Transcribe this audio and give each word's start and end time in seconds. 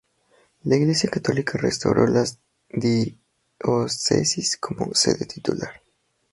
La 0.63 0.77
Iglesia 0.77 1.11
católica 1.11 1.59
restauró 1.59 2.07
la 2.07 2.25
diócesis 2.69 4.57
como 4.57 4.95
sede 4.95 5.27
titular. 5.27 5.73